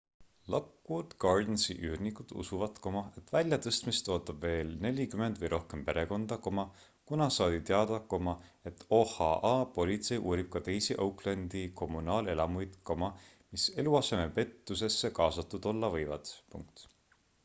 lockwood 0.53 1.11
gardensi 1.23 1.73
üürnikud 1.89 2.31
usuvad 2.43 2.79
et 3.19 3.33
väljatõstmist 3.35 4.09
ootab 4.15 4.39
veel 4.47 4.71
40 4.85 5.37
või 5.43 5.51
rohkem 5.55 5.83
perekonda 5.89 6.37
kuna 7.11 7.27
saadi 7.37 7.61
teada 7.71 8.01
et 8.73 8.83
oha 8.99 9.29
politsei 9.77 10.19
uurib 10.31 10.51
ka 10.57 10.63
teisi 10.71 10.99
oaklandi 11.07 11.63
kommunaalelamuid 11.85 12.81
mis 13.03 13.67
eluasemepettusesse 13.85 15.13
kaasatud 15.23 15.73
olla 15.75 15.93
võivad 16.01 16.35